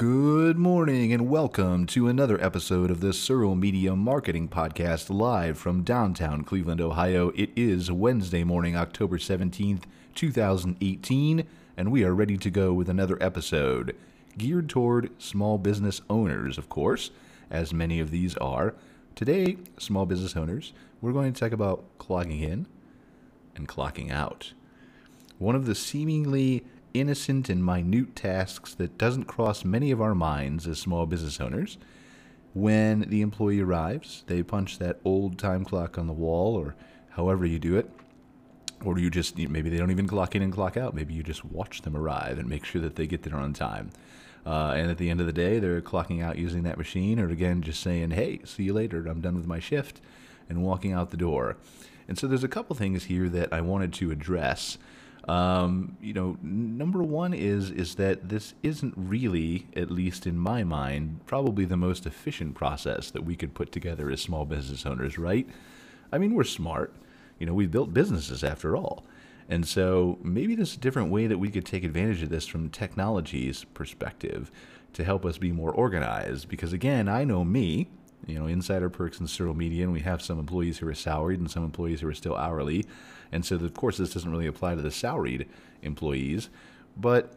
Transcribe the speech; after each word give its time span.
Good 0.00 0.56
morning 0.56 1.12
and 1.12 1.28
welcome 1.28 1.84
to 1.88 2.08
another 2.08 2.42
episode 2.42 2.90
of 2.90 3.00
the 3.00 3.08
Surreal 3.08 3.54
Media 3.54 3.94
Marketing 3.94 4.48
Podcast 4.48 5.10
live 5.10 5.58
from 5.58 5.82
downtown 5.82 6.42
Cleveland, 6.42 6.80
Ohio. 6.80 7.32
It 7.36 7.50
is 7.54 7.92
Wednesday 7.92 8.42
morning, 8.42 8.74
October 8.74 9.18
17th, 9.18 9.82
2018, 10.14 11.46
and 11.76 11.92
we 11.92 12.02
are 12.02 12.14
ready 12.14 12.38
to 12.38 12.48
go 12.48 12.72
with 12.72 12.88
another 12.88 13.22
episode 13.22 13.94
geared 14.38 14.70
toward 14.70 15.10
small 15.20 15.58
business 15.58 16.00
owners, 16.08 16.56
of 16.56 16.70
course, 16.70 17.10
as 17.50 17.74
many 17.74 18.00
of 18.00 18.10
these 18.10 18.34
are. 18.38 18.74
Today, 19.14 19.58
small 19.78 20.06
business 20.06 20.34
owners, 20.34 20.72
we're 21.02 21.12
going 21.12 21.30
to 21.30 21.38
talk 21.38 21.52
about 21.52 21.84
clogging 21.98 22.40
in 22.40 22.66
and 23.54 23.68
clocking 23.68 24.10
out. 24.10 24.54
One 25.36 25.54
of 25.54 25.66
the 25.66 25.74
seemingly 25.74 26.64
innocent 26.94 27.48
and 27.48 27.64
minute 27.64 28.16
tasks 28.16 28.74
that 28.74 28.98
doesn't 28.98 29.24
cross 29.24 29.64
many 29.64 29.90
of 29.90 30.00
our 30.00 30.14
minds 30.14 30.66
as 30.66 30.78
small 30.78 31.06
business 31.06 31.40
owners. 31.40 31.78
When 32.52 33.02
the 33.02 33.22
employee 33.22 33.60
arrives, 33.60 34.24
they 34.26 34.42
punch 34.42 34.78
that 34.78 35.00
old 35.04 35.38
time 35.38 35.64
clock 35.64 35.98
on 35.98 36.06
the 36.06 36.12
wall 36.12 36.56
or 36.56 36.74
however 37.10 37.46
you 37.46 37.58
do 37.58 37.76
it. 37.76 37.90
Or 38.84 38.98
you 38.98 39.10
just, 39.10 39.36
maybe 39.36 39.68
they 39.68 39.76
don't 39.76 39.90
even 39.90 40.06
clock 40.06 40.34
in 40.34 40.42
and 40.42 40.52
clock 40.52 40.76
out. 40.76 40.94
Maybe 40.94 41.12
you 41.12 41.22
just 41.22 41.44
watch 41.44 41.82
them 41.82 41.96
arrive 41.96 42.38
and 42.38 42.48
make 42.48 42.64
sure 42.64 42.80
that 42.80 42.96
they 42.96 43.06
get 43.06 43.22
there 43.22 43.36
on 43.36 43.52
time. 43.52 43.90
Uh, 44.46 44.72
and 44.74 44.90
at 44.90 44.96
the 44.96 45.10
end 45.10 45.20
of 45.20 45.26
the 45.26 45.34
day, 45.34 45.58
they're 45.58 45.82
clocking 45.82 46.22
out 46.22 46.38
using 46.38 46.62
that 46.62 46.78
machine, 46.78 47.20
or 47.20 47.28
again, 47.28 47.60
just 47.60 47.82
saying, 47.82 48.12
hey, 48.12 48.40
see 48.44 48.62
you 48.62 48.72
later, 48.72 49.06
I'm 49.06 49.20
done 49.20 49.36
with 49.36 49.46
my 49.46 49.60
shift, 49.60 50.00
and 50.48 50.62
walking 50.62 50.94
out 50.94 51.10
the 51.10 51.18
door. 51.18 51.58
And 52.08 52.18
so 52.18 52.26
there's 52.26 52.42
a 52.42 52.48
couple 52.48 52.74
things 52.74 53.04
here 53.04 53.28
that 53.28 53.52
I 53.52 53.60
wanted 53.60 53.92
to 53.94 54.10
address 54.10 54.78
um, 55.28 55.96
you 56.00 56.12
know, 56.12 56.36
number 56.42 57.02
one 57.02 57.34
is 57.34 57.70
is 57.70 57.96
that 57.96 58.28
this 58.28 58.54
isn't 58.62 58.94
really, 58.96 59.66
at 59.76 59.90
least 59.90 60.26
in 60.26 60.38
my 60.38 60.64
mind, 60.64 61.20
probably 61.26 61.64
the 61.64 61.76
most 61.76 62.06
efficient 62.06 62.54
process 62.54 63.10
that 63.10 63.24
we 63.24 63.36
could 63.36 63.54
put 63.54 63.70
together 63.72 64.10
as 64.10 64.20
small 64.20 64.44
business 64.44 64.86
owners, 64.86 65.18
right? 65.18 65.46
I 66.12 66.18
mean, 66.18 66.34
we're 66.34 66.44
smart. 66.44 66.94
You 67.38 67.46
know, 67.46 67.54
we've 67.54 67.70
built 67.70 67.94
businesses 67.94 68.42
after 68.42 68.76
all. 68.76 69.04
And 69.48 69.66
so 69.66 70.18
maybe 70.22 70.54
there's 70.54 70.76
a 70.76 70.80
different 70.80 71.10
way 71.10 71.26
that 71.26 71.38
we 71.38 71.50
could 71.50 71.66
take 71.66 71.84
advantage 71.84 72.22
of 72.22 72.28
this 72.28 72.46
from 72.46 72.70
technology's 72.70 73.64
perspective 73.64 74.50
to 74.92 75.04
help 75.04 75.24
us 75.24 75.38
be 75.38 75.52
more 75.52 75.72
organized. 75.72 76.48
Because 76.48 76.72
again, 76.72 77.08
I 77.08 77.24
know 77.24 77.44
me, 77.44 77.88
you 78.26 78.38
know, 78.38 78.46
insider 78.46 78.90
perks 78.90 79.18
and 79.18 79.28
Surreal 79.28 79.56
Media, 79.56 79.84
and 79.84 79.92
we 79.92 80.00
have 80.00 80.22
some 80.22 80.38
employees 80.38 80.78
who 80.78 80.88
are 80.88 80.94
salaried 80.94 81.40
and 81.40 81.50
some 81.50 81.64
employees 81.64 82.00
who 82.00 82.08
are 82.08 82.14
still 82.14 82.36
hourly. 82.36 82.84
And 83.32 83.44
so, 83.44 83.56
of 83.56 83.74
course, 83.74 83.96
this 83.96 84.12
doesn't 84.12 84.30
really 84.30 84.46
apply 84.46 84.74
to 84.74 84.82
the 84.82 84.90
salaried 84.90 85.48
employees. 85.82 86.48
But 86.96 87.34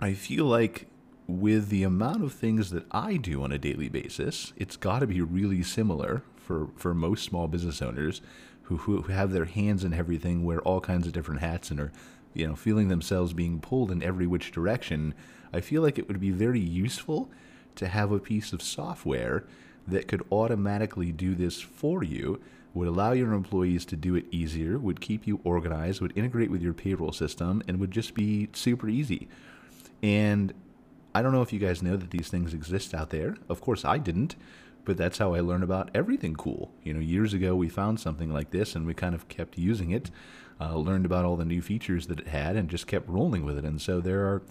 I 0.00 0.14
feel 0.14 0.44
like 0.44 0.86
with 1.26 1.68
the 1.68 1.82
amount 1.82 2.24
of 2.24 2.32
things 2.32 2.70
that 2.70 2.84
I 2.90 3.16
do 3.16 3.42
on 3.42 3.52
a 3.52 3.58
daily 3.58 3.88
basis, 3.88 4.52
it's 4.56 4.76
got 4.76 5.00
to 5.00 5.06
be 5.06 5.20
really 5.20 5.62
similar 5.62 6.22
for, 6.36 6.68
for 6.76 6.94
most 6.94 7.24
small 7.24 7.48
business 7.48 7.80
owners 7.80 8.20
who, 8.62 8.76
who 8.78 9.02
have 9.02 9.32
their 9.32 9.44
hands 9.44 9.84
in 9.84 9.92
everything, 9.92 10.44
wear 10.44 10.60
all 10.60 10.80
kinds 10.80 11.06
of 11.06 11.12
different 11.12 11.40
hats, 11.40 11.70
and 11.70 11.80
are 11.80 11.92
you 12.34 12.46
know 12.46 12.54
feeling 12.54 12.88
themselves 12.88 13.32
being 13.32 13.60
pulled 13.60 13.90
in 13.90 14.02
every 14.02 14.26
which 14.26 14.52
direction. 14.52 15.14
I 15.52 15.60
feel 15.60 15.82
like 15.82 15.98
it 15.98 16.06
would 16.06 16.20
be 16.20 16.30
very 16.30 16.60
useful 16.60 17.30
to 17.76 17.88
have 17.88 18.12
a 18.12 18.20
piece 18.20 18.52
of 18.52 18.62
software 18.62 19.44
that 19.90 20.08
could 20.08 20.24
automatically 20.30 21.12
do 21.12 21.34
this 21.34 21.60
for 21.60 22.02
you 22.02 22.40
would 22.74 22.88
allow 22.88 23.12
your 23.12 23.32
employees 23.32 23.84
to 23.84 23.96
do 23.96 24.14
it 24.14 24.24
easier, 24.30 24.78
would 24.78 25.00
keep 25.00 25.26
you 25.26 25.40
organized, 25.42 26.00
would 26.00 26.16
integrate 26.16 26.50
with 26.50 26.62
your 26.62 26.72
payroll 26.72 27.12
system, 27.12 27.62
and 27.66 27.80
would 27.80 27.90
just 27.90 28.14
be 28.14 28.48
super 28.52 28.88
easy. 28.88 29.28
And 30.02 30.54
I 31.14 31.22
don't 31.22 31.32
know 31.32 31.42
if 31.42 31.52
you 31.52 31.58
guys 31.58 31.82
know 31.82 31.96
that 31.96 32.10
these 32.10 32.28
things 32.28 32.54
exist 32.54 32.94
out 32.94 33.10
there. 33.10 33.36
Of 33.48 33.60
course, 33.60 33.84
I 33.84 33.98
didn't, 33.98 34.36
but 34.84 34.96
that's 34.96 35.18
how 35.18 35.34
I 35.34 35.40
learned 35.40 35.64
about 35.64 35.90
everything 35.94 36.34
cool. 36.34 36.70
You 36.84 36.94
know, 36.94 37.00
years 37.00 37.34
ago 37.34 37.56
we 37.56 37.68
found 37.68 37.98
something 37.98 38.32
like 38.32 38.50
this 38.50 38.76
and 38.76 38.86
we 38.86 38.94
kind 38.94 39.14
of 39.14 39.28
kept 39.28 39.58
using 39.58 39.90
it, 39.90 40.10
uh, 40.60 40.76
learned 40.76 41.06
about 41.06 41.24
all 41.24 41.36
the 41.36 41.44
new 41.44 41.62
features 41.62 42.06
that 42.06 42.20
it 42.20 42.28
had, 42.28 42.54
and 42.54 42.68
just 42.68 42.86
kept 42.86 43.08
rolling 43.08 43.44
with 43.44 43.58
it. 43.58 43.64
And 43.64 43.82
so 43.82 44.00
there 44.00 44.20
are 44.20 44.42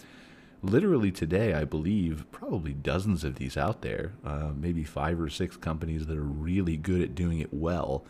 literally 0.62 1.12
today, 1.12 1.54
I 1.54 1.64
believe, 1.64 2.26
probably 2.32 2.74
dozens 2.74 3.24
of 3.24 3.36
these 3.36 3.58
out 3.58 3.82
there, 3.82 4.14
uh, 4.26 4.52
maybe 4.56 4.84
five 4.84 5.20
or 5.20 5.30
six 5.30 5.58
companies 5.58 6.08
that 6.08 6.18
are 6.18 6.24
really 6.24 6.78
good 6.78 7.02
at 7.02 7.16
doing 7.16 7.40
it 7.40 7.54
well. 7.54 8.06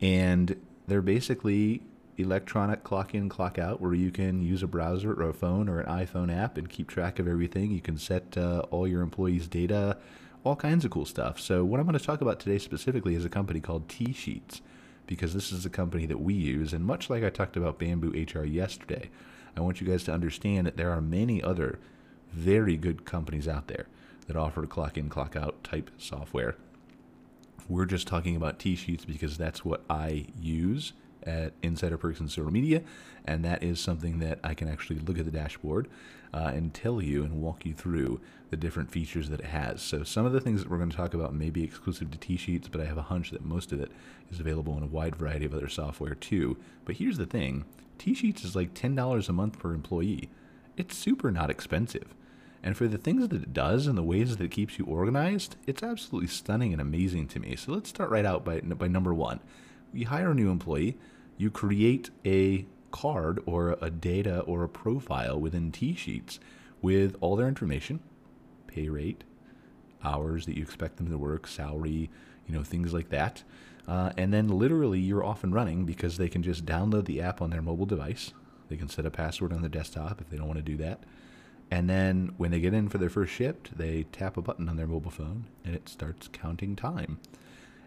And 0.00 0.60
they're 0.86 1.02
basically 1.02 1.82
electronic 2.18 2.84
clock 2.84 3.14
in, 3.14 3.28
clock 3.28 3.58
out, 3.58 3.80
where 3.80 3.94
you 3.94 4.10
can 4.10 4.42
use 4.42 4.62
a 4.62 4.66
browser 4.66 5.12
or 5.12 5.28
a 5.28 5.34
phone 5.34 5.68
or 5.68 5.80
an 5.80 6.06
iPhone 6.06 6.34
app 6.34 6.56
and 6.56 6.68
keep 6.68 6.88
track 6.88 7.18
of 7.18 7.28
everything. 7.28 7.70
You 7.70 7.80
can 7.80 7.98
set 7.98 8.36
uh, 8.36 8.60
all 8.70 8.86
your 8.86 9.02
employees' 9.02 9.48
data, 9.48 9.98
all 10.44 10.56
kinds 10.56 10.84
of 10.84 10.90
cool 10.90 11.06
stuff. 11.06 11.40
So, 11.40 11.64
what 11.64 11.80
I'm 11.80 11.86
going 11.86 11.98
to 11.98 12.04
talk 12.04 12.20
about 12.20 12.40
today 12.40 12.58
specifically 12.58 13.14
is 13.14 13.24
a 13.24 13.30
company 13.30 13.60
called 13.60 13.88
TSheets, 13.88 14.60
because 15.06 15.34
this 15.34 15.52
is 15.52 15.66
a 15.66 15.70
company 15.70 16.06
that 16.06 16.20
we 16.20 16.34
use. 16.34 16.72
And 16.72 16.84
much 16.84 17.10
like 17.10 17.24
I 17.24 17.30
talked 17.30 17.56
about 17.56 17.78
BambooHR 17.78 18.52
yesterday, 18.52 19.10
I 19.56 19.60
want 19.60 19.80
you 19.80 19.86
guys 19.86 20.04
to 20.04 20.12
understand 20.12 20.66
that 20.66 20.76
there 20.76 20.90
are 20.90 21.00
many 21.00 21.42
other 21.42 21.78
very 22.32 22.76
good 22.76 23.04
companies 23.04 23.48
out 23.48 23.68
there 23.68 23.86
that 24.26 24.36
offer 24.36 24.66
clock 24.66 24.98
in, 24.98 25.08
clock 25.08 25.36
out 25.36 25.62
type 25.64 25.90
software. 25.98 26.56
We're 27.68 27.86
just 27.86 28.06
talking 28.06 28.36
about 28.36 28.58
TSheets 28.58 29.06
because 29.06 29.38
that's 29.38 29.64
what 29.64 29.84
I 29.88 30.26
use 30.40 30.92
at 31.26 31.52
Insider 31.62 31.98
Perks 31.98 32.20
and 32.20 32.28
Surreal 32.28 32.52
Media, 32.52 32.82
and 33.24 33.44
that 33.44 33.62
is 33.62 33.80
something 33.80 34.18
that 34.20 34.38
I 34.44 34.54
can 34.54 34.68
actually 34.68 35.00
look 35.00 35.18
at 35.18 35.24
the 35.24 35.30
dashboard 35.30 35.88
uh, 36.32 36.52
and 36.54 36.72
tell 36.72 37.02
you 37.02 37.24
and 37.24 37.40
walk 37.40 37.66
you 37.66 37.74
through 37.74 38.20
the 38.50 38.56
different 38.56 38.90
features 38.90 39.28
that 39.30 39.40
it 39.40 39.46
has. 39.46 39.82
So 39.82 40.04
some 40.04 40.24
of 40.24 40.32
the 40.32 40.40
things 40.40 40.62
that 40.62 40.70
we're 40.70 40.78
going 40.78 40.90
to 40.90 40.96
talk 40.96 41.14
about 41.14 41.34
may 41.34 41.50
be 41.50 41.64
exclusive 41.64 42.10
to 42.10 42.18
TSheets, 42.18 42.70
but 42.70 42.80
I 42.80 42.84
have 42.84 42.98
a 42.98 43.02
hunch 43.02 43.30
that 43.30 43.44
most 43.44 43.72
of 43.72 43.80
it 43.80 43.90
is 44.30 44.38
available 44.38 44.76
in 44.76 44.82
a 44.82 44.88
wide 44.88 45.16
variety 45.16 45.46
of 45.46 45.54
other 45.54 45.68
software 45.68 46.14
too. 46.14 46.56
But 46.84 46.96
here's 46.96 47.18
the 47.18 47.26
thing: 47.26 47.64
TSheets 47.98 48.44
is 48.44 48.54
like 48.54 48.74
$10 48.74 49.28
a 49.28 49.32
month 49.32 49.58
per 49.58 49.72
employee. 49.72 50.30
It's 50.76 50.96
super 50.96 51.30
not 51.30 51.50
expensive. 51.50 52.14
And 52.62 52.76
for 52.76 52.88
the 52.88 52.98
things 52.98 53.28
that 53.28 53.42
it 53.42 53.52
does 53.52 53.86
and 53.86 53.96
the 53.96 54.02
ways 54.02 54.36
that 54.36 54.44
it 54.44 54.50
keeps 54.50 54.78
you 54.78 54.86
organized, 54.86 55.54
it's 55.66 55.84
absolutely 55.84 56.28
stunning 56.28 56.72
and 56.72 56.82
amazing 56.82 57.28
to 57.28 57.38
me. 57.38 57.54
So 57.54 57.72
let's 57.72 57.88
start 57.88 58.10
right 58.10 58.24
out 58.24 58.44
by, 58.44 58.60
by 58.60 58.88
number 58.88 59.14
one. 59.14 59.38
You 59.92 60.06
hire 60.06 60.32
a 60.32 60.34
new 60.34 60.50
employee, 60.50 60.96
you 61.36 61.50
create 61.50 62.10
a 62.24 62.66
card 62.90 63.42
or 63.46 63.76
a 63.80 63.90
data 63.90 64.40
or 64.40 64.62
a 64.62 64.68
profile 64.68 65.38
within 65.38 65.70
TSheets 65.70 66.38
with 66.80 67.16
all 67.20 67.36
their 67.36 67.48
information, 67.48 68.00
pay 68.66 68.88
rate, 68.88 69.24
hours 70.02 70.46
that 70.46 70.56
you 70.56 70.62
expect 70.62 70.96
them 70.96 71.10
to 71.10 71.18
work, 71.18 71.46
salary, 71.46 72.10
you 72.46 72.54
know, 72.54 72.62
things 72.62 72.92
like 72.92 73.10
that. 73.10 73.42
Uh, 73.88 74.12
and 74.16 74.32
then 74.32 74.48
literally 74.48 74.98
you're 74.98 75.24
off 75.24 75.44
and 75.44 75.54
running 75.54 75.84
because 75.84 76.16
they 76.16 76.28
can 76.28 76.42
just 76.42 76.64
download 76.64 77.04
the 77.04 77.20
app 77.20 77.40
on 77.40 77.50
their 77.50 77.62
mobile 77.62 77.86
device. 77.86 78.32
They 78.68 78.76
can 78.76 78.88
set 78.88 79.06
a 79.06 79.10
password 79.10 79.52
on 79.52 79.60
their 79.60 79.70
desktop 79.70 80.20
if 80.20 80.28
they 80.28 80.36
don't 80.36 80.48
want 80.48 80.58
to 80.58 80.62
do 80.62 80.76
that. 80.78 81.00
And 81.70 81.90
then 81.90 82.32
when 82.36 82.50
they 82.50 82.60
get 82.60 82.74
in 82.74 82.88
for 82.88 82.98
their 82.98 83.10
first 83.10 83.32
shift, 83.32 83.76
they 83.76 84.04
tap 84.04 84.36
a 84.36 84.42
button 84.42 84.68
on 84.68 84.76
their 84.76 84.86
mobile 84.86 85.10
phone 85.10 85.46
and 85.64 85.74
it 85.74 85.88
starts 85.88 86.28
counting 86.28 86.76
time. 86.76 87.18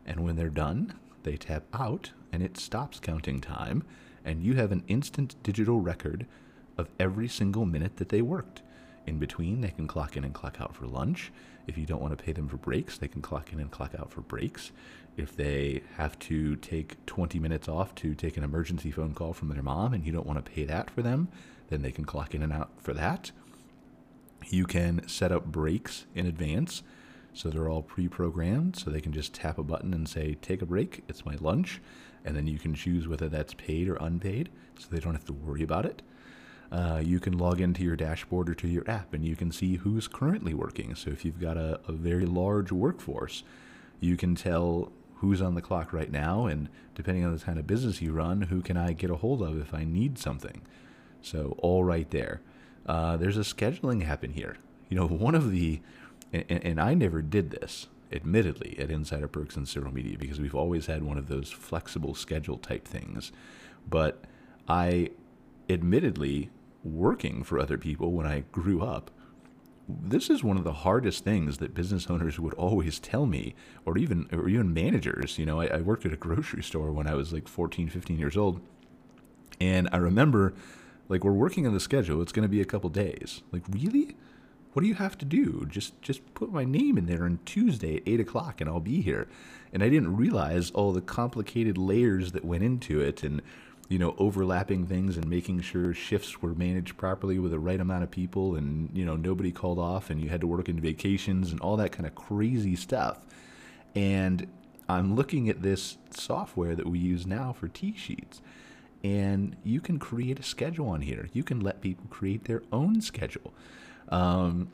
And 0.06 0.24
when 0.24 0.36
they're 0.36 0.50
done, 0.50 0.94
they 1.24 1.38
tap 1.38 1.64
out 1.74 2.12
and 2.32 2.44
it 2.44 2.58
stops 2.58 3.00
counting 3.00 3.42
time. 3.42 3.84
And 4.26 4.44
you 4.44 4.56
have 4.56 4.72
an 4.72 4.84
instant 4.88 5.36
digital 5.44 5.80
record 5.80 6.26
of 6.78 6.90
every 7.00 7.28
single 7.28 7.66
minute 7.66 7.98
that 7.98 8.10
they 8.10 8.22
worked. 8.22 8.62
In 9.06 9.18
between, 9.18 9.62
they 9.62 9.70
can 9.70 9.88
clock 9.88 10.16
in 10.16 10.24
and 10.24 10.34
clock 10.34 10.62
out 10.62 10.76
for 10.76 10.86
lunch. 10.86 11.32
If 11.68 11.78
you 11.78 11.86
don't 11.86 12.02
want 12.02 12.18
to 12.18 12.24
pay 12.24 12.32
them 12.32 12.48
for 12.48 12.58
breaks, 12.58 12.98
they 12.98 13.08
can 13.08 13.22
clock 13.22 13.52
in 13.54 13.60
and 13.60 13.72
clock 13.72 13.96
out 13.98 14.12
for 14.12 14.22
breaks. 14.22 14.72
If 15.18 15.36
they 15.36 15.84
have 15.98 16.18
to 16.20 16.56
take 16.58 17.06
20 17.06 17.40
minutes 17.40 17.68
off 17.68 17.96
to 17.96 18.16
take 18.16 18.38
an 18.38 18.44
emergency 18.44 18.92
phone 18.92 19.14
call 19.14 19.34
from 19.34 19.50
their 19.50 19.64
mom 19.64 19.94
and 19.94 20.06
you 20.06 20.12
don't 20.12 20.26
want 20.26 20.44
to 20.44 20.52
pay 20.52 20.64
that 20.66 20.90
for 20.90 21.02
them, 21.02 21.28
then 21.70 21.82
they 21.82 21.92
can 21.92 22.06
clock 22.06 22.34
in 22.34 22.42
and 22.42 22.54
out 22.54 22.70
for 22.78 22.94
that. 22.94 23.32
You 24.48 24.66
can 24.66 25.08
set 25.08 25.32
up 25.32 25.46
breaks 25.46 26.06
in 26.16 26.26
advance. 26.26 26.84
So 27.34 27.50
they're 27.50 27.70
all 27.70 27.82
pre 27.82 28.08
programmed. 28.08 28.78
So 28.78 28.90
they 28.90 29.02
can 29.02 29.14
just 29.14 29.34
tap 29.34 29.58
a 29.58 29.64
button 29.64 29.94
and 29.94 30.08
say, 30.08 30.36
take 30.42 30.62
a 30.62 30.66
break. 30.66 31.04
It's 31.08 31.26
my 31.26 31.36
lunch. 31.40 31.82
And 32.26 32.36
then 32.36 32.48
you 32.48 32.60
can 32.60 32.76
choose 32.76 33.08
whether 33.08 33.30
that's 33.30 33.54
paid 33.54 33.88
or 33.88 33.96
unpaid. 33.96 34.50
So 34.78 34.88
they 34.92 35.00
don't 35.00 35.14
have 35.14 35.26
to 35.26 35.34
worry 35.34 35.64
about 35.64 35.86
it. 35.86 36.02
Uh, 36.72 37.02
you 37.04 37.20
can 37.20 37.38
log 37.38 37.60
into 37.60 37.84
your 37.84 37.96
dashboard 37.96 38.50
or 38.50 38.54
to 38.54 38.68
your 38.68 38.88
app 38.90 39.14
and 39.14 39.26
you 39.26 39.36
can 39.36 39.52
see 39.52 39.78
who's 39.78 40.08
currently 40.08 40.54
working. 40.54 40.94
So 40.94 41.10
if 41.10 41.26
you've 41.26 41.40
got 41.40 41.58
a, 41.58 41.80
a 41.88 41.92
very 41.92 42.26
large 42.26 42.72
workforce, 42.72 43.44
you 44.00 44.16
can 44.16 44.36
tell 44.36 44.92
who's 45.16 45.42
on 45.42 45.56
the 45.56 45.62
clock 45.62 45.92
right 45.92 46.12
now. 46.12 46.46
And 46.46 46.70
depending 46.96 47.26
on 47.26 47.36
the 47.36 47.44
kind 47.44 47.58
of 47.58 47.66
business 47.66 48.02
you 48.02 48.12
run, 48.12 48.44
who 48.44 48.62
can 48.62 48.78
I 48.78 48.94
get 48.94 49.10
a 49.10 49.16
hold 49.16 49.42
of 49.42 49.60
if 49.60 49.74
I 49.74 49.84
need 49.84 50.18
something? 50.20 50.62
So 51.22 51.56
all 51.58 51.84
right 51.84 52.10
there. 52.12 52.42
Uh, 52.86 53.18
there's 53.18 53.38
a 53.38 53.42
scheduling 53.42 54.04
happen 54.04 54.32
here. 54.32 54.58
You 54.90 54.98
know, 54.98 55.08
one 55.08 55.36
of 55.36 55.52
the, 55.52 55.82
and, 56.32 56.46
and, 56.50 56.82
I 56.82 56.94
never 56.94 57.22
did 57.22 57.52
this, 57.52 57.88
admittedly, 58.12 58.78
at 58.80 58.92
Insider 58.92 59.28
Perks 59.28 59.56
and 59.56 59.66
Surreal 59.66 59.94
Media 59.94 60.18
because 60.18 60.40
we've 60.40 60.56
always 60.56 60.86
had 60.86 61.04
one 61.04 61.18
of 61.18 61.28
those 61.28 61.52
flexible 61.52 62.14
schedule 62.14 62.58
type 62.58 62.88
things. 62.88 63.32
But 63.90 64.24
I, 64.68 65.12
admittedly, 65.70 66.50
working 66.84 67.44
for 67.44 67.60
other 67.60 67.78
people 67.78 68.12
when 68.12 68.28
I 68.28 68.44
grew 68.52 68.84
up, 68.84 69.12
this 69.88 70.30
is 70.30 70.44
one 70.44 70.58
of 70.58 70.64
the 70.64 70.74
hardest 70.74 71.24
things 71.24 71.58
that 71.58 71.74
business 71.74 72.08
owners 72.10 72.40
would 72.40 72.54
always 72.54 73.00
tell 73.00 73.26
me, 73.26 73.56
or 73.86 73.98
even 73.98 74.30
or 74.32 74.48
even 74.48 74.72
managers. 74.72 75.40
You 75.40 75.48
know, 75.48 75.60
I, 75.60 75.66
I 75.66 75.82
worked 75.82 76.06
at 76.06 76.14
a 76.14 76.18
grocery 76.18 76.62
store 76.62 76.92
when 76.92 77.08
I 77.08 77.16
was 77.16 77.34
like 77.34 77.48
14, 77.48 77.90
15 77.90 78.20
years 78.20 78.38
old, 78.38 78.62
and 79.60 79.90
I 79.92 79.98
remember, 79.98 80.54
like, 81.08 81.24
we're 81.24 81.32
working 81.32 81.66
on 81.66 81.74
the 81.74 81.80
schedule. 81.80 82.22
It's 82.22 82.32
going 82.32 82.44
to 82.44 82.50
be 82.50 82.62
a 82.62 82.66
couple 82.66 82.90
days. 82.90 83.42
Like, 83.52 83.64
really? 83.70 84.16
What 84.80 84.84
do 84.84 84.88
you 84.88 84.96
have 84.96 85.18
to 85.18 85.26
do? 85.26 85.66
Just 85.68 86.02
just 86.02 86.34
put 86.36 86.54
my 86.54 86.64
name 86.64 86.98
in 86.98 87.06
there 87.06 87.26
on 87.26 87.40
Tuesday 87.44 87.98
at 87.98 88.04
eight 88.06 88.22
o'clock, 88.22 88.62
and 88.62 88.70
I'll 88.70 88.80
be 88.80 89.02
here. 89.02 89.28
And 89.74 89.84
I 89.84 89.90
didn't 89.90 90.16
realize 90.16 90.72
all 90.72 90.94
the 90.94 91.02
complicated 91.02 91.78
layers 91.78 92.32
that 92.32 92.46
went 92.46 92.64
into 92.64 93.02
it, 93.02 93.22
and 93.22 93.42
you 93.90 94.00
know, 94.00 94.16
overlapping 94.18 94.88
things 94.88 95.18
and 95.18 95.30
making 95.30 95.60
sure 95.60 95.94
shifts 95.94 96.42
were 96.42 96.54
managed 96.54 96.96
properly 96.96 97.40
with 97.40 97.52
the 97.52 97.60
right 97.60 97.82
amount 97.82 98.04
of 98.04 98.12
people, 98.12 98.56
and 98.56 98.90
you 98.94 99.04
know, 99.04 99.18
nobody 99.18 99.52
called 99.52 99.80
off, 99.80 100.10
and 100.10 100.22
you 100.22 100.30
had 100.30 100.40
to 100.40 100.48
work 100.48 100.70
in 100.70 100.80
vacations 100.80 101.52
and 101.52 101.60
all 101.60 101.76
that 101.76 101.92
kind 101.92 102.08
of 102.08 102.16
crazy 102.16 102.78
stuff. 102.78 103.26
And 103.96 104.48
I'm 104.88 105.14
looking 105.14 105.50
at 105.50 105.62
this 105.62 105.98
software 106.12 106.74
that 106.74 106.88
we 106.88 107.00
use 107.00 107.28
now 107.28 107.52
for 107.52 107.68
TSheets 107.68 108.40
and 109.04 109.56
you 109.64 109.80
can 109.80 109.98
create 109.98 110.40
a 110.40 110.44
schedule 110.44 110.90
on 110.90 111.02
here. 111.02 111.30
You 111.32 111.44
can 111.44 111.62
let 111.62 111.80
people 111.80 112.06
create 112.10 112.46
their 112.46 112.64
own 112.72 113.02
schedule. 113.02 113.54
Um, 114.10 114.70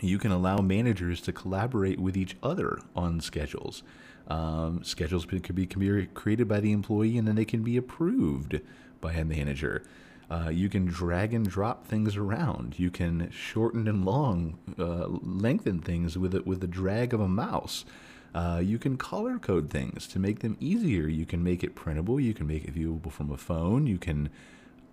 you 0.00 0.18
can 0.18 0.30
allow 0.30 0.58
managers 0.58 1.20
to 1.22 1.32
collaborate 1.32 1.98
with 1.98 2.16
each 2.16 2.36
other 2.42 2.78
on 2.94 3.20
schedules. 3.20 3.82
Um, 4.28 4.82
schedules 4.84 5.24
could 5.24 5.54
be, 5.54 5.66
can 5.66 5.80
be 5.80 6.06
created 6.06 6.48
by 6.48 6.60
the 6.60 6.72
employee 6.72 7.18
and 7.18 7.26
then 7.28 7.36
they 7.36 7.44
can 7.44 7.62
be 7.62 7.76
approved 7.76 8.60
by 9.00 9.12
a 9.12 9.24
manager. 9.24 9.82
Uh, 10.30 10.48
you 10.48 10.68
can 10.68 10.86
drag 10.86 11.34
and 11.34 11.48
drop 11.48 11.86
things 11.86 12.16
around. 12.16 12.78
You 12.78 12.90
can 12.90 13.30
shorten 13.30 13.86
and 13.86 14.04
long, 14.04 14.58
uh, 14.78 15.06
lengthen 15.08 15.80
things 15.80 16.16
with 16.16 16.34
it 16.34 16.46
with 16.46 16.60
the 16.60 16.66
drag 16.66 17.12
of 17.12 17.20
a 17.20 17.28
mouse. 17.28 17.84
Uh, 18.34 18.60
you 18.62 18.78
can 18.78 18.96
color 18.96 19.38
code 19.38 19.70
things 19.70 20.06
to 20.08 20.18
make 20.18 20.40
them 20.40 20.56
easier. 20.58 21.06
You 21.06 21.26
can 21.26 21.44
make 21.44 21.62
it 21.62 21.74
printable. 21.74 22.18
You 22.18 22.34
can 22.34 22.46
make 22.46 22.64
it 22.64 22.74
viewable 22.74 23.12
from 23.12 23.30
a 23.30 23.36
phone. 23.36 23.86
You 23.86 23.98
can 23.98 24.30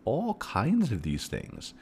all 0.05 0.35
kinds 0.35 0.91
of 0.91 1.01
these 1.01 1.27
things. 1.27 1.73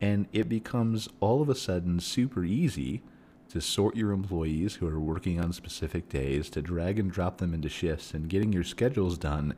And 0.00 0.26
it 0.32 0.48
becomes 0.48 1.08
all 1.20 1.42
of 1.42 1.48
a 1.48 1.54
sudden 1.54 2.00
super 2.00 2.44
easy 2.44 3.02
to 3.50 3.60
sort 3.60 3.96
your 3.96 4.12
employees 4.12 4.76
who 4.76 4.86
are 4.86 5.00
working 5.00 5.40
on 5.40 5.52
specific 5.52 6.08
days, 6.08 6.50
to 6.50 6.62
drag 6.62 6.98
and 6.98 7.10
drop 7.10 7.38
them 7.38 7.54
into 7.54 7.68
shifts, 7.68 8.12
and 8.12 8.28
getting 8.28 8.52
your 8.52 8.64
schedules 8.64 9.16
done 9.16 9.54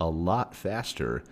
a 0.00 0.06
lot 0.06 0.54
faster. 0.54 1.22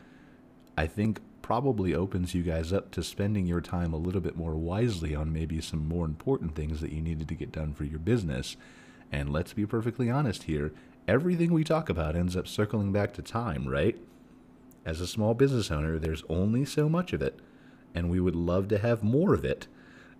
I 0.76 0.86
think 0.86 1.20
probably 1.42 1.94
opens 1.94 2.34
you 2.34 2.42
guys 2.42 2.72
up 2.72 2.90
to 2.92 3.02
spending 3.02 3.46
your 3.46 3.60
time 3.60 3.92
a 3.92 3.98
little 3.98 4.20
bit 4.20 4.36
more 4.36 4.54
wisely 4.54 5.14
on 5.14 5.32
maybe 5.32 5.60
some 5.60 5.88
more 5.88 6.04
important 6.04 6.54
things 6.54 6.80
that 6.80 6.92
you 6.92 7.00
needed 7.00 7.28
to 7.28 7.34
get 7.34 7.50
done 7.50 7.72
for 7.72 7.84
your 7.84 7.98
business 7.98 8.56
and 9.10 9.32
let's 9.32 9.52
be 9.52 9.66
perfectly 9.66 10.08
honest 10.08 10.44
here 10.44 10.72
everything 11.10 11.52
we 11.52 11.64
talk 11.64 11.88
about 11.88 12.14
ends 12.14 12.36
up 12.36 12.46
circling 12.46 12.92
back 12.92 13.12
to 13.14 13.22
time, 13.22 13.66
right? 13.66 13.98
As 14.84 15.00
a 15.00 15.08
small 15.08 15.34
business 15.34 15.70
owner, 15.70 15.98
there's 15.98 16.22
only 16.28 16.64
so 16.64 16.88
much 16.88 17.12
of 17.12 17.20
it, 17.20 17.40
and 17.94 18.10
we 18.10 18.20
would 18.20 18.36
love 18.36 18.68
to 18.68 18.78
have 18.78 19.02
more 19.02 19.34
of 19.34 19.44
it. 19.44 19.66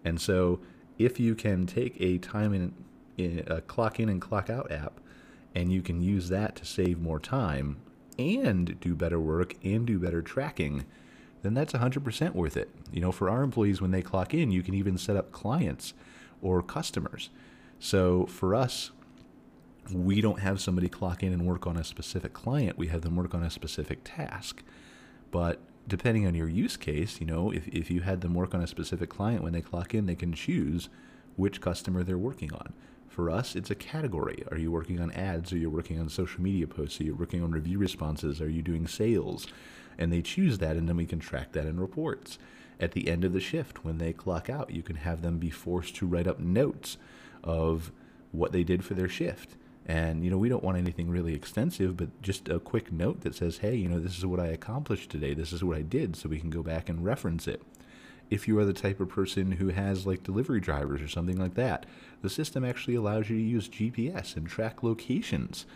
And 0.05 0.21
so, 0.21 0.61
if 0.99 1.19
you 1.19 1.35
can 1.35 1.67
take 1.67 2.01
a 2.01 2.19
time 2.19 2.53
in, 2.53 2.75
in 3.17 3.45
a 3.47 3.61
clock 3.61 3.99
in 3.99 4.09
and 4.09 4.21
clock 4.21 4.51
out 4.51 4.71
app, 4.71 5.01
and 5.55 5.73
you 5.73 5.83
can 5.83 6.03
use 6.03 6.29
that 6.29 6.57
to 6.57 6.65
save 6.65 7.01
more 7.01 7.19
time 7.19 7.79
and 8.19 8.79
do 8.81 8.95
better 8.95 9.19
work 9.19 9.55
and 9.65 9.87
do 9.87 9.99
better 9.99 10.23
tracking, 10.23 10.85
then 11.43 11.55
that's 11.55 11.73
100% 11.73 12.35
worth 12.35 12.57
it. 12.57 12.71
You 12.93 13.01
know, 13.01 13.13
for 13.13 13.31
our 13.31 13.43
employees, 13.43 13.81
when 13.81 13.91
they 13.91 14.03
clock 14.03 14.35
in, 14.35 14.51
you 14.51 14.63
can 14.63 14.75
even 14.75 14.99
set 14.99 15.17
up 15.17 15.33
clients 15.33 15.95
or 16.43 16.63
customers. 16.63 17.31
So 17.79 18.27
for 18.27 18.55
us, 18.55 18.91
we 19.93 20.21
don't 20.21 20.41
have 20.41 20.61
somebody 20.61 20.89
clock 20.89 21.23
in 21.23 21.33
and 21.33 21.47
work 21.47 21.67
on 21.67 21.77
a 21.77 21.85
specific 21.85 22.33
client. 22.33 22.79
We 22.79 22.89
have 22.89 23.03
them 23.03 23.17
work 23.17 23.35
on 23.35 23.43
a 23.43 23.51
specific 23.51 24.01
task. 24.05 24.63
But 25.31 25.61
depending 25.89 26.27
on 26.27 26.35
your 26.35 26.49
use 26.49 26.77
case, 26.77 27.21
you 27.21 27.27
know, 27.27 27.51
if, 27.51 27.67
if 27.69 27.91
you 27.91 28.01
had 28.03 28.21
them 28.21 28.35
work 28.35 28.55
on 28.55 28.63
a 28.63 28.67
specific 28.67 29.11
client 29.11 29.43
when 29.43 29.53
they 29.53 29.61
clock 29.61 29.95
in, 29.95 30.07
they 30.07 30.15
can 30.15 30.33
choose 30.33 30.89
which 31.37 31.61
customer 31.61 32.03
they're 32.03 32.19
working 32.19 32.53
on. 32.53 32.73
For 33.09 33.29
us, 33.31 33.57
it's 33.57 33.71
a 33.71 33.75
category. 33.75 34.45
Are 34.51 34.57
you 34.57 34.71
working 34.71 35.01
on 35.01 35.11
ads? 35.13 35.53
Are 35.53 35.59
you 35.59 35.69
working 35.69 35.99
on 35.99 36.09
social 36.09 36.43
media 36.43 36.67
posts? 36.67 37.01
Are 37.01 37.05
you 37.05 37.15
working 37.15 37.43
on 37.43 37.51
review 37.51 37.79
responses? 37.79 38.41
Are 38.41 38.49
you 38.49 38.63
doing 38.63 38.87
sales? 38.87 39.47
And 39.99 40.13
they 40.13 40.23
choose 40.23 40.59
that, 40.59 40.77
and 40.77 40.89
then 40.89 40.97
we 40.97 41.07
can 41.07 41.19
track 41.19 41.53
that 41.53 41.67
in 41.67 41.81
reports. 41.81 42.39
At 42.79 42.93
the 42.93 43.09
end 43.09 43.25
of 43.25 43.33
the 43.33 43.41
shift, 43.41 43.85
when 43.85 43.99
they 43.99 44.13
clock 44.13 44.49
out, 44.49 44.71
you 44.71 44.83
can 44.83 44.97
have 44.97 45.23
them 45.23 45.39
be 45.39 45.51
forced 45.51 45.97
to 45.97 46.07
write 46.07 46.27
up 46.27 46.39
notes 46.39 46.97
of 47.43 47.91
what 48.33 48.53
they 48.53 48.65
did 48.65 48.85
for 48.85 48.95
their 48.95 49.09
shift. 49.09 49.57
And, 49.87 50.25
you 50.25 50.31
know, 50.31 50.39
we 50.39 50.49
don't 50.49 50.63
want 50.63 50.79
anything 50.79 51.11
really 51.11 51.35
extensive, 51.35 51.97
but 51.97 52.23
just 52.23 52.49
a 52.49 52.61
quick 52.61 52.93
note 52.93 53.23
that 53.23 53.35
says, 53.35 53.59
hey, 53.59 53.75
you 53.75 53.89
know, 53.89 53.99
this 53.99 54.19
is 54.19 54.27
what 54.27 54.39
I 54.39 54.47
accomplished 54.49 55.11
today. 55.11 55.35
This 55.35 55.53
is 55.53 55.65
what 55.65 55.77
I 55.77 55.83
did. 55.83 56.17
So 56.17 56.29
we 56.29 56.39
can 56.39 56.51
go 56.51 56.63
back 56.63 56.89
and 56.89 57.05
reference 57.05 57.49
it. 57.49 57.63
If 58.29 58.47
you 58.47 58.57
are 58.59 58.65
the 58.65 58.73
type 58.73 59.01
of 59.01 59.09
person 59.09 59.53
who 59.53 59.69
has 59.69 60.07
like 60.07 60.23
delivery 60.23 60.61
drivers 60.61 61.03
or 61.03 61.09
something 61.09 61.39
like 61.39 61.55
that, 61.55 61.87
the 62.23 62.31
system 62.31 62.65
actually 62.65 62.95
allows 62.95 63.29
you 63.29 63.37
to 63.37 63.43
use 63.43 63.69
GPS 63.69 64.37
and 64.37 64.47
track 64.47 64.83
locations 64.83 65.67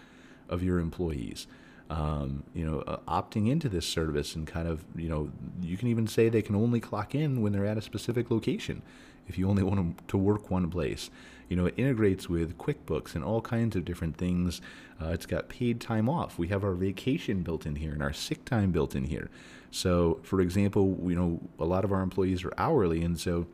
of 0.49 0.63
your 0.63 0.79
employees. 0.79 1.49
Um, 1.91 2.45
you 2.55 2.65
know, 2.65 2.81
uh, 2.81 2.99
opting 3.09 3.51
into 3.51 3.69
this 3.69 3.87
service 3.87 4.37
and 4.37 4.47
kind 4.47 4.69
of, 4.69 4.85
you 4.95 5.09
know, 5.09 5.31
you 5.61 5.77
can 5.77 5.89
even 5.89 6.07
say 6.07 6.29
they 6.29 6.43
can 6.43 6.55
only 6.55 6.81
clock 6.81 7.15
in 7.15 7.43
when 7.43 7.53
they're 7.53 7.67
at 7.67 7.77
a 7.77 7.83
specific 7.83 8.31
location 8.31 8.83
if 9.29 9.39
you 9.39 9.49
only 9.49 9.63
want 9.63 10.09
to 10.09 10.17
work 10.17 10.51
one 10.51 10.71
place. 10.71 11.11
You 11.49 11.57
know, 11.57 11.67
it 11.67 11.75
integrates 11.77 12.29
with 12.29 12.57
QuickBooks 12.59 13.15
and 13.15 13.23
all 13.23 13.41
kinds 13.41 13.77
of 13.77 13.85
different 13.85 14.17
things. 14.17 14.61
Uh, 15.01 15.09
it's 15.09 15.27
got 15.27 15.49
paid 15.49 15.81
time 15.81 16.09
off. 16.09 16.39
We 16.39 16.49
have 16.49 16.65
our 16.65 16.73
vacation 16.73 17.43
built 17.43 17.67
in 17.67 17.77
here 17.77 17.93
and 17.93 18.03
our 18.03 18.13
sick 18.13 18.45
time 18.45 18.71
built 18.73 18.95
in 18.95 19.05
here. 19.05 19.31
So, 19.71 20.21
for 20.23 20.41
example, 20.41 20.99
you 21.05 21.15
know, 21.15 21.41
a 21.59 21.65
lot 21.65 21.85
of 21.85 21.93
our 21.93 22.01
employees 22.01 22.45
are 22.45 22.55
hourly, 22.57 23.03
and 23.03 23.19
so 23.19 23.47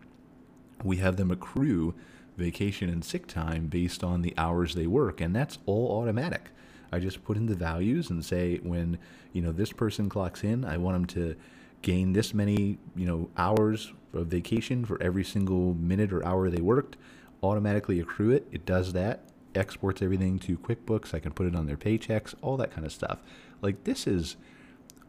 we 0.85 0.99
have 0.99 1.17
them 1.17 1.31
accrue 1.31 1.95
vacation 2.37 2.89
and 2.89 3.05
sick 3.05 3.27
time 3.27 3.67
based 3.67 4.05
on 4.05 4.23
the 4.23 4.35
hours 4.37 4.75
they 4.75 4.87
work, 4.87 5.21
and 5.21 5.35
that's 5.35 5.59
all 5.67 6.01
automatic. 6.01 6.51
I 6.93 6.99
just 6.99 7.25
put 7.25 7.37
in 7.37 7.47
the 7.47 7.55
values 7.55 8.11
and 8.11 8.25
say 8.25 8.59
when 8.59 8.99
you 9.33 9.43
know 9.43 9.53
this 9.53 9.73
person 9.73 10.09
clocks 10.09 10.43
in, 10.43 10.65
I 10.65 10.77
want 10.77 10.97
them 10.97 11.07
to 11.07 11.37
gain 11.83 12.13
this 12.13 12.35
many 12.35 12.79
you 12.95 13.07
know 13.07 13.31
hours 13.37 13.93
of 14.13 14.27
vacation 14.27 14.85
for 14.85 15.01
every 15.03 15.25
single 15.25 15.75
minute 15.75 16.13
or 16.13 16.25
hour 16.27 16.51
they 16.51 16.61
worked 16.61 16.97
automatically 17.43 18.01
accrue 18.01 18.31
it. 18.31 18.47
It 18.53 18.67
does 18.67 18.93
that, 18.93 19.25
exports 19.55 20.03
everything 20.03 20.39
to 20.41 20.59
QuickBooks. 20.59 21.15
I 21.15 21.21
can 21.21 21.33
put 21.33 21.47
it 21.47 21.57
on 21.57 21.67
their 21.67 21.77
paychecks, 21.77 22.35
all 22.43 22.57
that 22.59 22.71
kind 22.71 22.87
of 22.87 22.93
stuff. 22.93 23.19
Like 23.63 23.85
this 23.85 24.07
is 24.07 24.37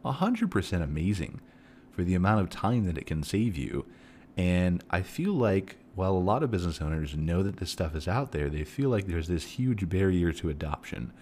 100% 0.04 0.82
amazing 0.82 1.40
for 1.90 2.04
the 2.04 2.14
amount 2.14 2.40
of 2.40 2.50
time 2.50 2.86
that 2.86 2.98
it 2.98 3.06
can 3.06 3.22
save 3.22 3.56
you. 3.56 3.84
And 4.36 4.82
I 4.90 5.02
feel 5.02 5.34
like 5.34 5.76
while 5.94 6.12
a 6.12 6.18
lot 6.18 6.42
of 6.42 6.50
business 6.50 6.80
owners 6.80 7.16
know 7.16 7.42
that 7.42 7.58
this 7.58 7.70
stuff 7.70 7.94
is 7.94 8.08
out 8.08 8.32
there, 8.32 8.48
they 8.48 8.64
feel 8.64 8.88
like 8.88 9.06
there's 9.06 9.28
this 9.28 9.44
huge 9.44 9.88
barrier 9.88 10.32
to 10.32 10.48
adoption. 10.48 11.12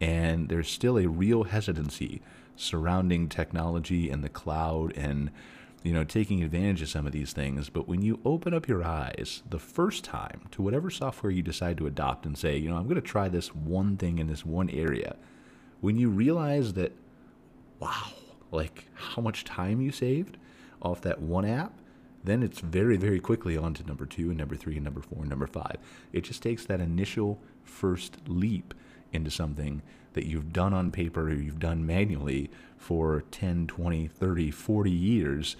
And 0.00 0.48
there's 0.48 0.70
still 0.70 0.98
a 0.98 1.06
real 1.06 1.44
hesitancy 1.44 2.22
surrounding 2.56 3.28
technology 3.28 4.10
and 4.10 4.24
the 4.24 4.28
cloud 4.28 4.96
and 4.96 5.30
you 5.82 5.94
know, 5.94 6.04
taking 6.04 6.42
advantage 6.42 6.82
of 6.82 6.88
some 6.88 7.06
of 7.06 7.12
these 7.12 7.32
things. 7.32 7.70
But 7.70 7.88
when 7.88 8.02
you 8.02 8.20
open 8.24 8.52
up 8.52 8.68
your 8.68 8.84
eyes 8.84 9.42
the 9.48 9.58
first 9.58 10.04
time 10.04 10.42
to 10.50 10.62
whatever 10.62 10.90
software 10.90 11.32
you 11.32 11.42
decide 11.42 11.78
to 11.78 11.86
adopt 11.86 12.26
and 12.26 12.36
say, 12.36 12.56
you 12.56 12.68
know, 12.68 12.76
I'm 12.76 12.84
going 12.84 12.96
to 12.96 13.00
try 13.00 13.28
this 13.28 13.54
one 13.54 13.96
thing 13.96 14.18
in 14.18 14.26
this 14.26 14.44
one 14.44 14.68
area, 14.70 15.16
when 15.80 15.96
you 15.96 16.10
realize 16.10 16.74
that, 16.74 16.92
wow, 17.78 18.12
like 18.50 18.88
how 18.92 19.22
much 19.22 19.44
time 19.44 19.80
you 19.80 19.90
saved 19.90 20.36
off 20.82 21.00
that 21.02 21.20
one 21.22 21.46
app, 21.46 21.72
then 22.22 22.42
it's 22.42 22.60
very, 22.60 22.98
very 22.98 23.18
quickly 23.20 23.56
on 23.56 23.72
to 23.72 23.86
number 23.86 24.04
two 24.04 24.28
and 24.28 24.36
number 24.36 24.56
three 24.56 24.74
and 24.74 24.84
number 24.84 25.00
four 25.00 25.20
and 25.20 25.30
number 25.30 25.46
five. 25.46 25.76
It 26.12 26.24
just 26.24 26.42
takes 26.42 26.66
that 26.66 26.80
initial 26.80 27.38
first 27.64 28.18
leap 28.26 28.74
into 29.12 29.30
something 29.30 29.82
that 30.12 30.26
you've 30.26 30.52
done 30.52 30.74
on 30.74 30.90
paper 30.90 31.28
or 31.28 31.34
you've 31.34 31.58
done 31.60 31.86
manually 31.86 32.50
for 32.76 33.22
10, 33.30 33.66
20, 33.66 34.08
30, 34.08 34.50
40 34.50 34.90
years 34.90 35.56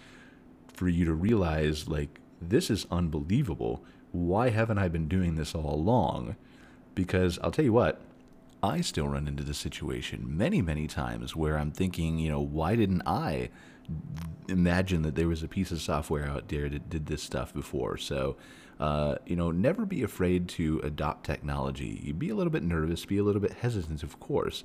for 0.72 0.88
you 0.88 1.04
to 1.04 1.12
realize, 1.12 1.88
like, 1.88 2.20
this 2.40 2.70
is 2.70 2.86
unbelievable. 2.90 3.84
Why 4.12 4.50
haven't 4.50 4.78
I 4.78 4.88
been 4.88 5.08
doing 5.08 5.34
this 5.34 5.54
all 5.54 5.74
along? 5.74 6.36
Because 6.94 7.38
I'll 7.42 7.50
tell 7.50 7.64
you 7.64 7.72
what, 7.72 8.00
I 8.62 8.80
still 8.80 9.08
run 9.08 9.28
into 9.28 9.42
this 9.42 9.58
situation 9.58 10.36
many, 10.36 10.60
many 10.60 10.86
times 10.86 11.36
where 11.36 11.58
I'm 11.58 11.70
thinking, 11.70 12.18
you 12.18 12.30
know, 12.30 12.40
why 12.40 12.76
didn't 12.76 13.02
I 13.06 13.50
imagine 14.48 15.02
that 15.02 15.14
there 15.14 15.28
was 15.28 15.42
a 15.42 15.48
piece 15.48 15.70
of 15.70 15.80
software 15.80 16.26
out 16.26 16.48
there 16.48 16.68
that 16.68 16.90
did 16.90 17.06
this 17.06 17.22
stuff 17.22 17.54
before? 17.54 17.96
So, 17.96 18.36
uh, 18.80 19.16
you 19.26 19.36
know, 19.36 19.50
never 19.50 19.84
be 19.84 20.02
afraid 20.02 20.48
to 20.48 20.80
adopt 20.82 21.24
technology. 21.24 22.00
You 22.02 22.14
be 22.14 22.30
a 22.30 22.34
little 22.34 22.50
bit 22.50 22.62
nervous, 22.62 23.04
be 23.04 23.18
a 23.18 23.22
little 23.22 23.42
bit 23.42 23.52
hesitant, 23.52 24.02
of 24.02 24.18
course, 24.18 24.64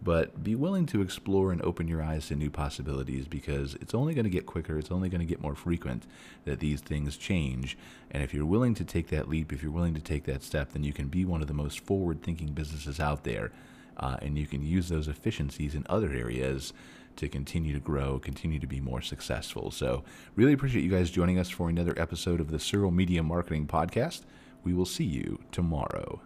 but 0.00 0.44
be 0.44 0.54
willing 0.54 0.86
to 0.86 1.02
explore 1.02 1.50
and 1.50 1.60
open 1.62 1.88
your 1.88 2.00
eyes 2.00 2.28
to 2.28 2.36
new 2.36 2.48
possibilities 2.48 3.26
because 3.26 3.74
it's 3.76 3.92
only 3.92 4.14
going 4.14 4.24
to 4.24 4.30
get 4.30 4.46
quicker, 4.46 4.78
it's 4.78 4.92
only 4.92 5.08
going 5.08 5.20
to 5.20 5.26
get 5.26 5.40
more 5.40 5.56
frequent 5.56 6.04
that 6.44 6.60
these 6.60 6.80
things 6.80 7.16
change. 7.16 7.76
And 8.12 8.22
if 8.22 8.32
you're 8.32 8.46
willing 8.46 8.74
to 8.74 8.84
take 8.84 9.08
that 9.08 9.28
leap, 9.28 9.52
if 9.52 9.64
you're 9.64 9.72
willing 9.72 9.94
to 9.94 10.00
take 10.00 10.24
that 10.24 10.44
step, 10.44 10.72
then 10.72 10.84
you 10.84 10.92
can 10.92 11.08
be 11.08 11.24
one 11.24 11.42
of 11.42 11.48
the 11.48 11.54
most 11.54 11.80
forward 11.80 12.22
thinking 12.22 12.52
businesses 12.52 13.00
out 13.00 13.24
there. 13.24 13.50
Uh, 13.96 14.18
and 14.22 14.38
you 14.38 14.46
can 14.46 14.62
use 14.62 14.88
those 14.90 15.08
efficiencies 15.08 15.74
in 15.74 15.84
other 15.88 16.12
areas 16.12 16.72
to 17.16 17.28
continue 17.28 17.72
to 17.72 17.80
grow, 17.80 18.18
continue 18.18 18.58
to 18.58 18.66
be 18.66 18.80
more 18.80 19.00
successful. 19.00 19.70
So, 19.70 20.04
really 20.34 20.52
appreciate 20.52 20.84
you 20.84 20.90
guys 20.90 21.10
joining 21.10 21.38
us 21.38 21.50
for 21.50 21.68
another 21.68 21.94
episode 21.96 22.40
of 22.40 22.50
the 22.50 22.58
Surreal 22.58 22.92
Media 22.92 23.22
Marketing 23.22 23.66
Podcast. 23.66 24.22
We 24.64 24.74
will 24.74 24.84
see 24.84 25.04
you 25.04 25.40
tomorrow. 25.52 26.20